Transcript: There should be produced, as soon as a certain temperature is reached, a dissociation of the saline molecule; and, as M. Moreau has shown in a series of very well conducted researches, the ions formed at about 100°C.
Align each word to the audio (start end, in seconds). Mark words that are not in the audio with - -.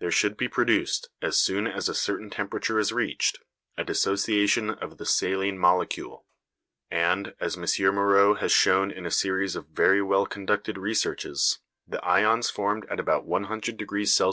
There 0.00 0.10
should 0.10 0.36
be 0.36 0.48
produced, 0.48 1.10
as 1.22 1.38
soon 1.38 1.68
as 1.68 1.88
a 1.88 1.94
certain 1.94 2.28
temperature 2.28 2.80
is 2.80 2.90
reached, 2.92 3.38
a 3.76 3.84
dissociation 3.84 4.70
of 4.70 4.98
the 4.98 5.06
saline 5.06 5.58
molecule; 5.60 6.26
and, 6.90 7.34
as 7.38 7.56
M. 7.56 7.94
Moreau 7.94 8.34
has 8.34 8.50
shown 8.50 8.90
in 8.90 9.06
a 9.06 9.12
series 9.12 9.54
of 9.54 9.68
very 9.68 10.02
well 10.02 10.26
conducted 10.26 10.76
researches, 10.76 11.60
the 11.86 12.04
ions 12.04 12.50
formed 12.50 12.84
at 12.90 12.98
about 12.98 13.28
100°C. 13.28 14.18